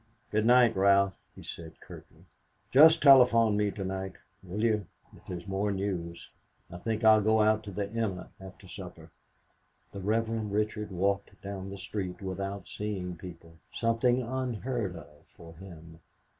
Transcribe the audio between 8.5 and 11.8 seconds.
supper." The Reverend Richard walked down the